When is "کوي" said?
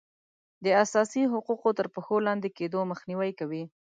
3.39-3.63